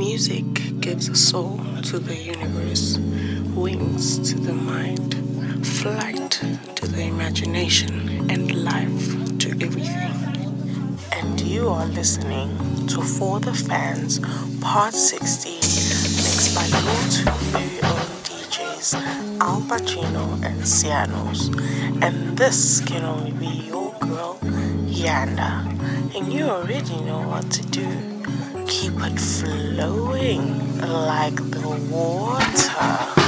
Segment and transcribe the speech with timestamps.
[0.00, 2.96] Music gives a soul to the universe,
[3.54, 5.14] wings to the mind,
[5.62, 6.30] flight
[6.74, 10.96] to the imagination, and life to everything.
[11.12, 12.48] And you are listening
[12.86, 14.20] to For the Fans,
[14.62, 18.94] Part 16, mixed by your two very own DJs,
[19.42, 21.52] El Padrino and S'Yanos.
[22.02, 24.38] And this can only be your girl,
[24.88, 25.60] Yanda.
[26.16, 28.19] And you already know what to do.
[28.70, 33.19] Keep it flowing like the water.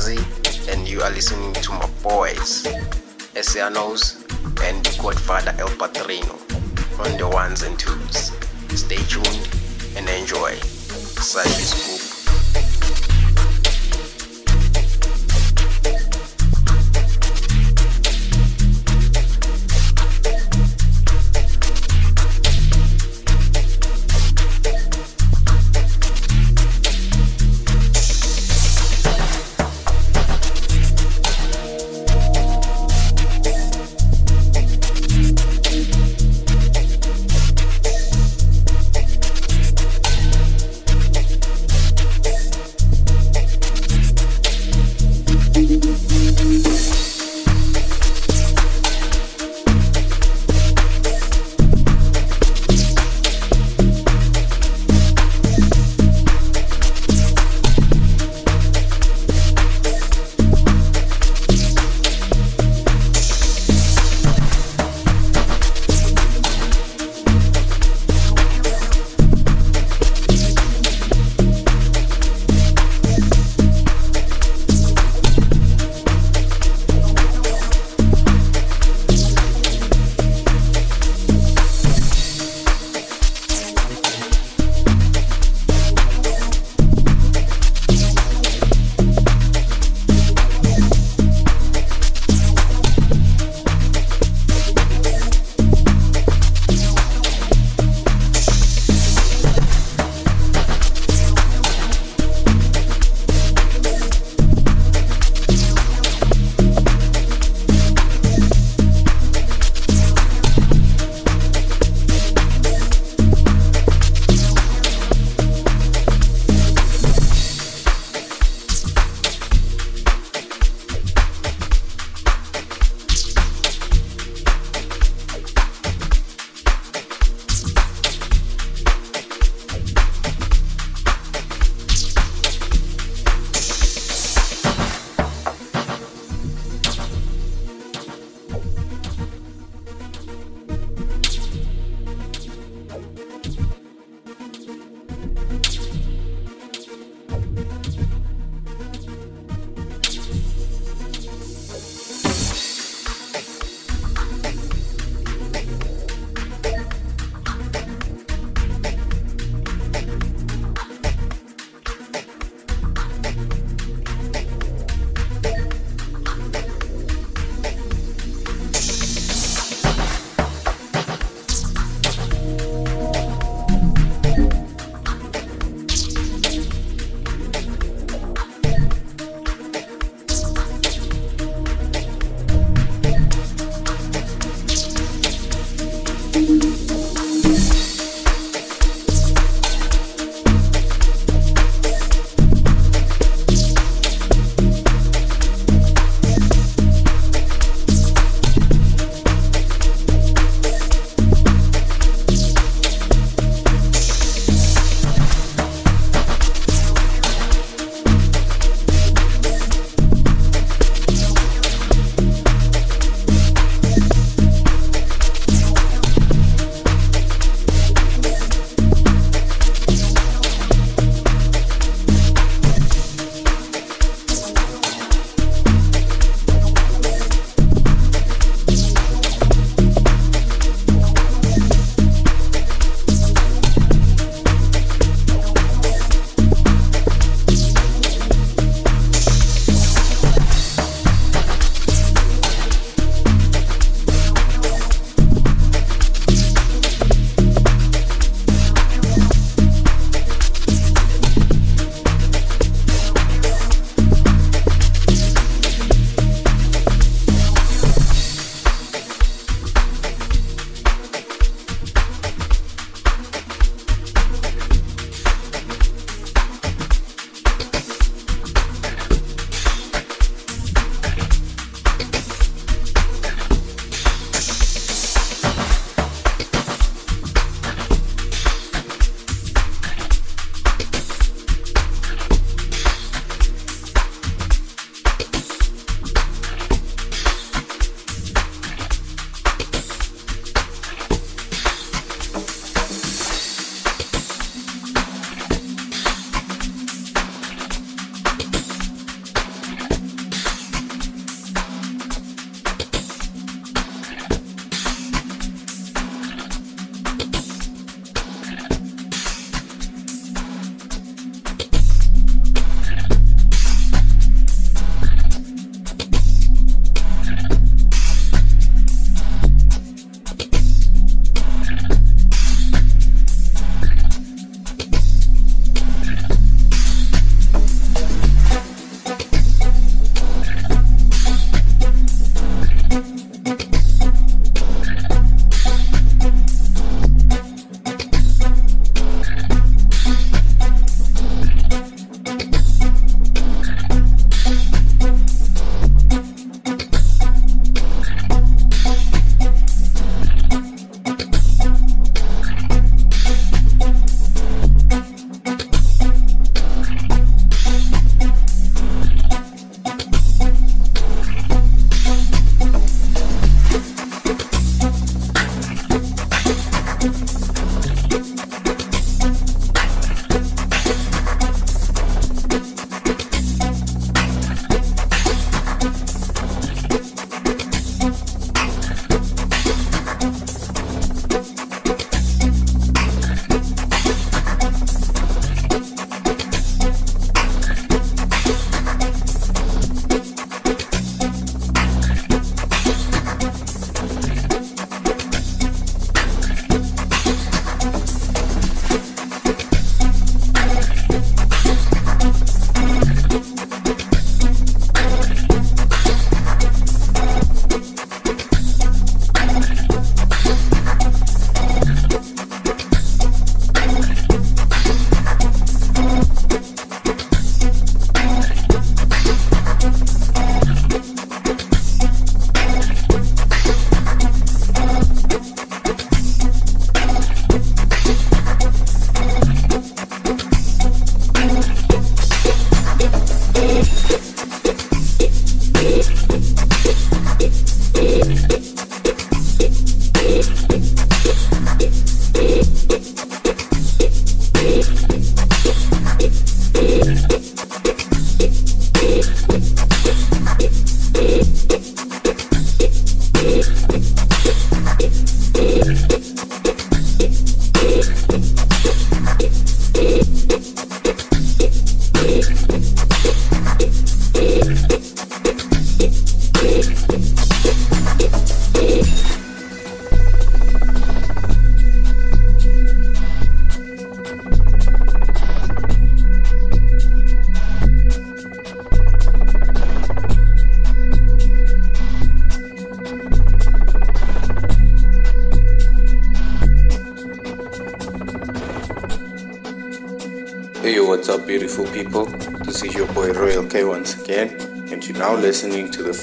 [0.00, 0.29] fazem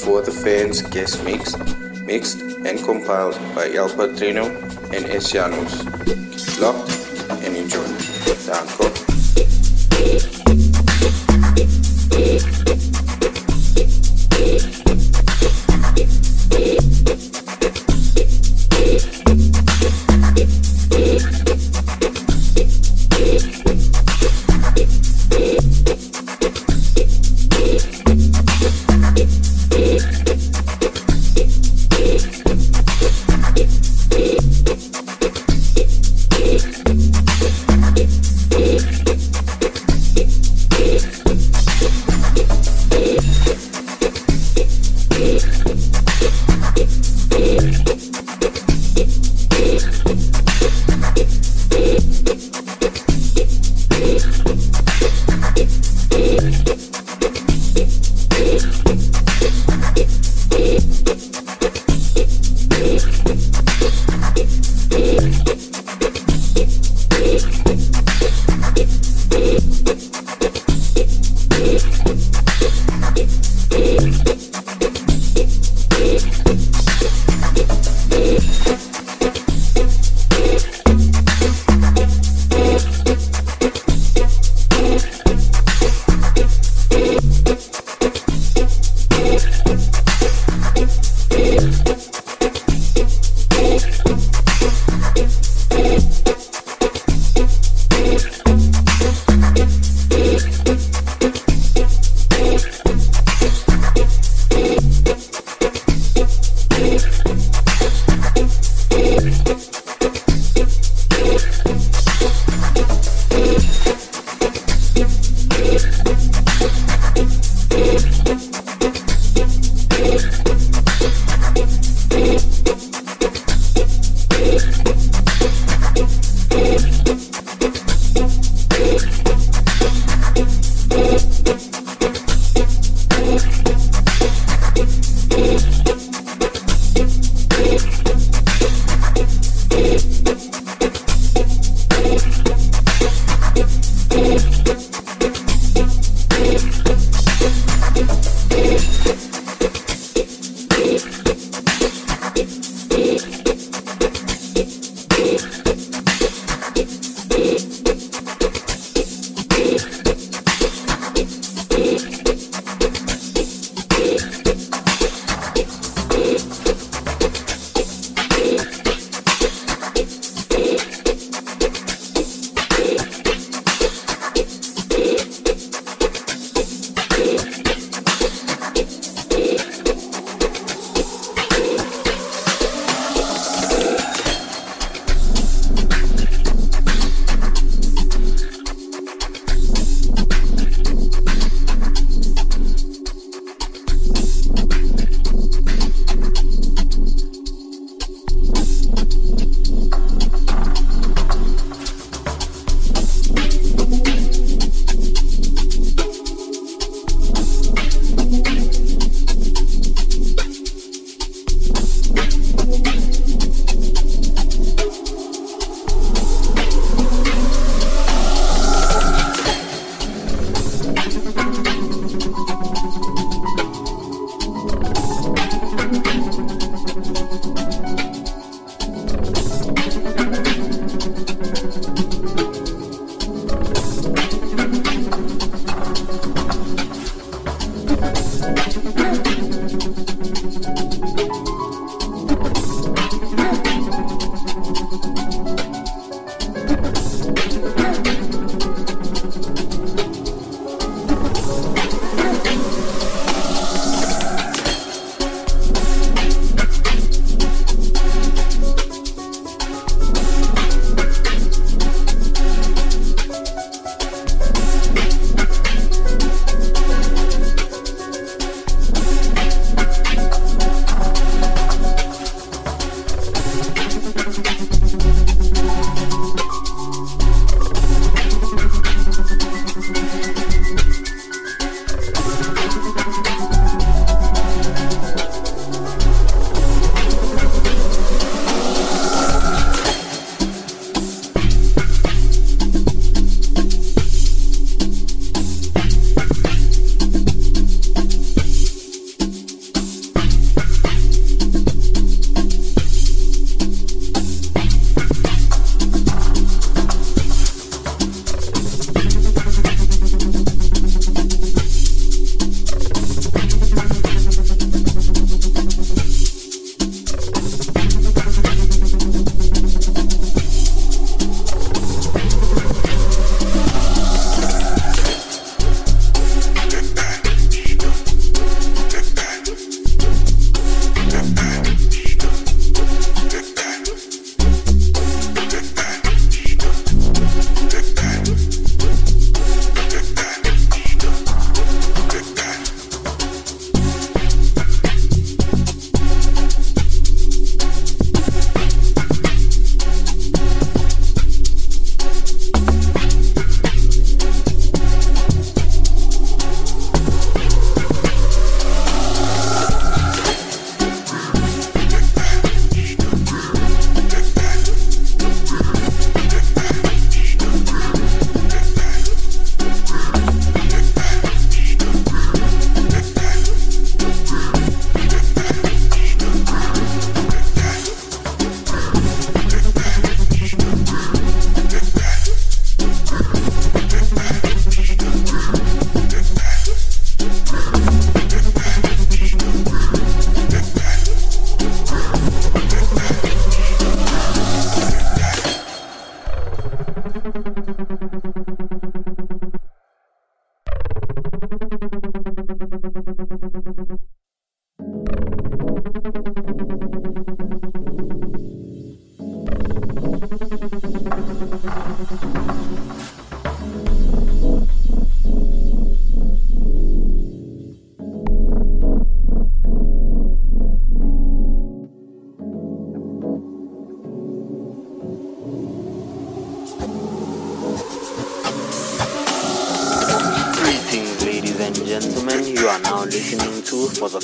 [0.04, 1.58] For the Fans guest mix,
[2.04, 4.46] mixed and compiled by El Padrino
[4.94, 5.87] and S'Yanos.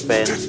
[0.04, 0.43] To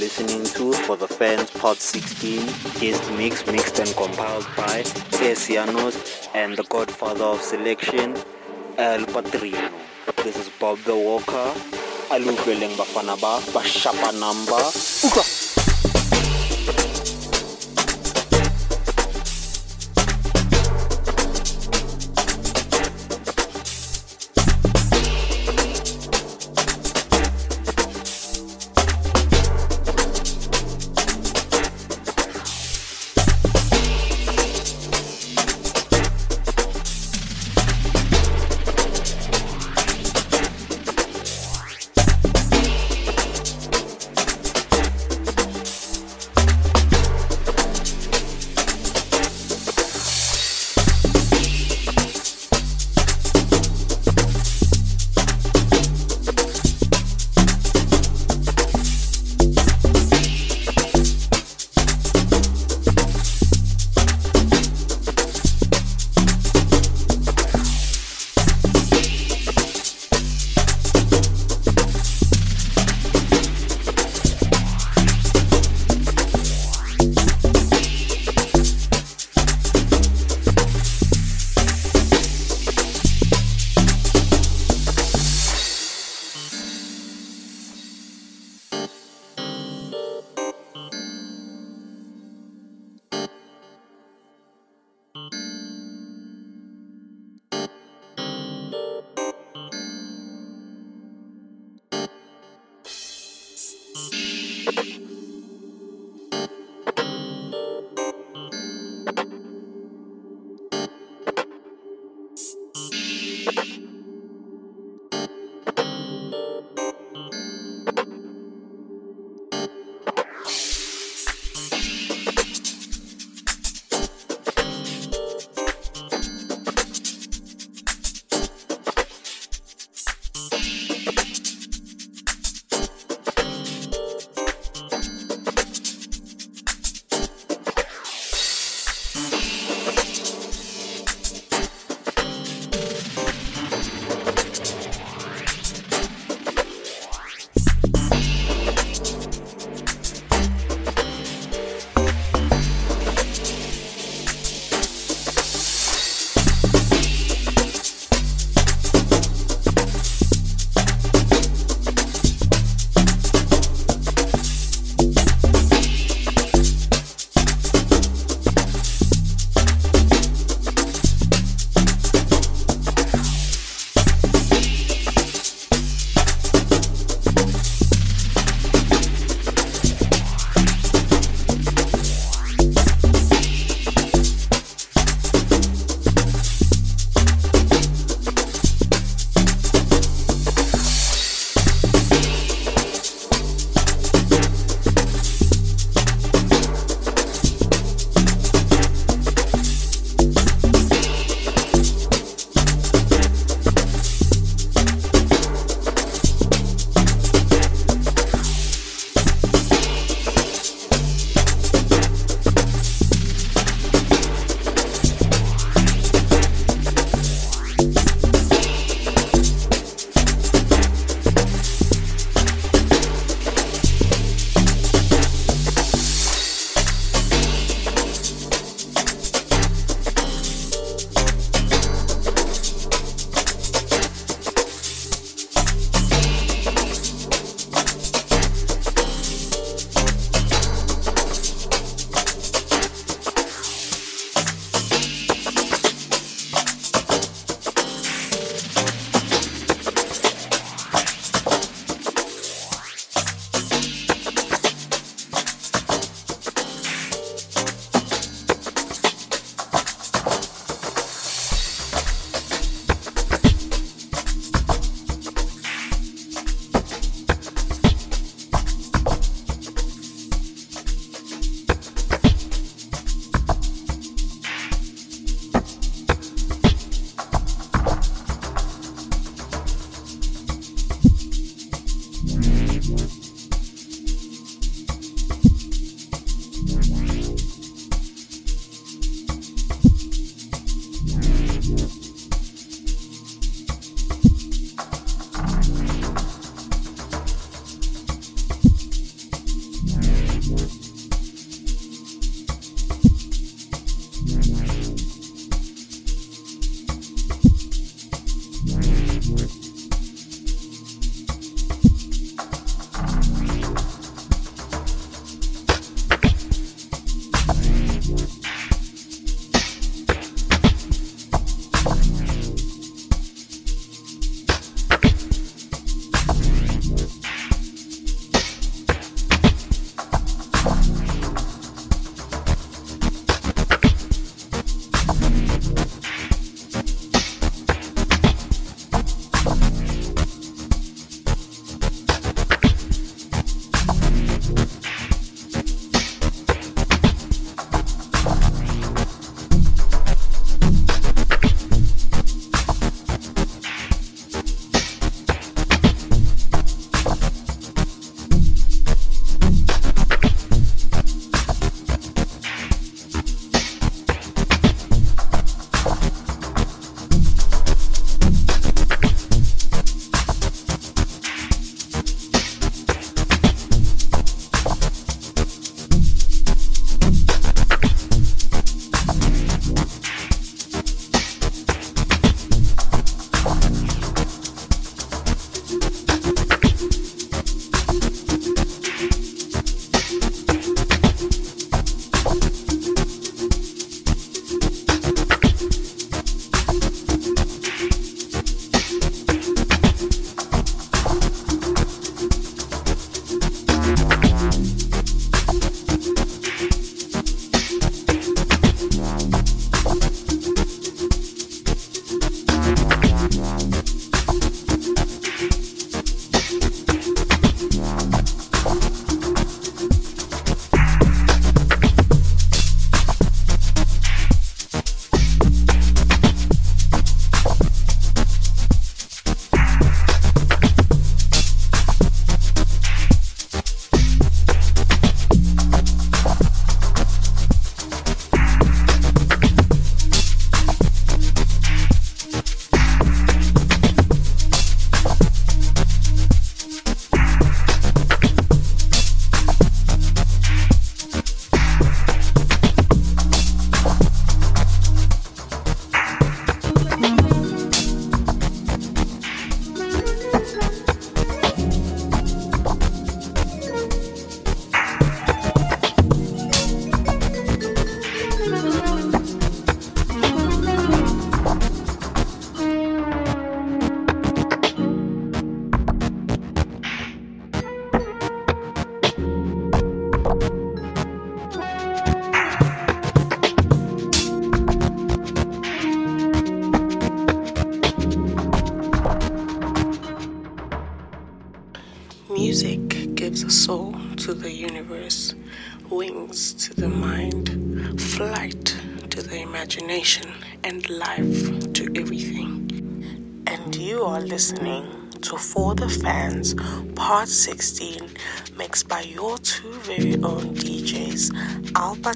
[0.00, 2.46] listening to For the Fans Part 16,
[2.80, 8.16] guest mix mixed and compiled by S'Yanos and the godfather of selection,
[8.78, 9.70] El Padrino.
[10.24, 11.52] This is Bob the Walker.
[12.08, 15.39] Alukweleng bafana ba, bashapa number.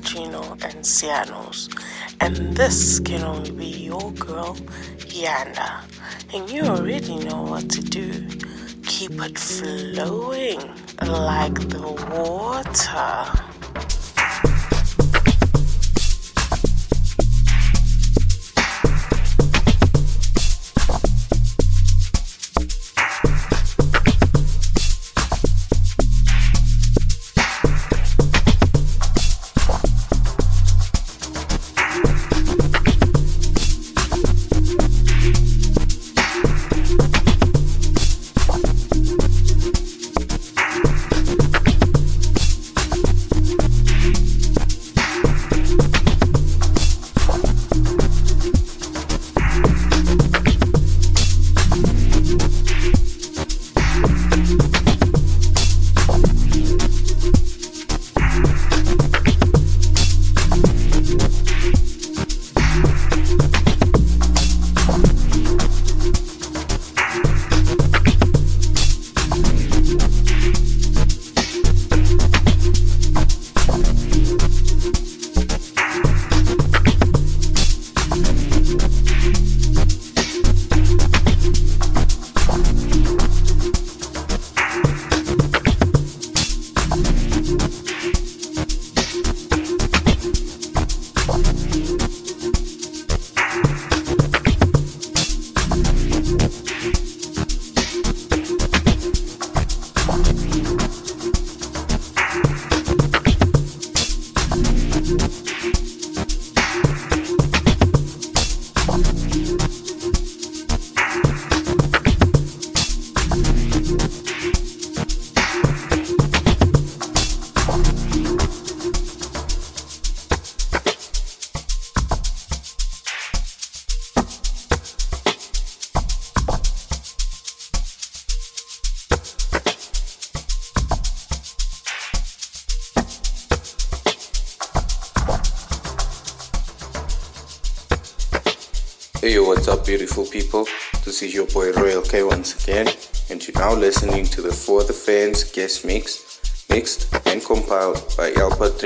[0.07, 1.69] And S'Yanos.
[2.21, 4.55] And this can only be your girl,
[5.09, 5.81] Yana.
[6.35, 8.29] And you already know what to do.
[8.85, 10.61] Keep it flowing
[11.01, 11.81] like the
[12.13, 13.44] water.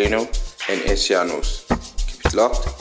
[0.09, 0.27] Moreno
[0.71, 1.09] and S.
[1.09, 2.78] Keep it locked.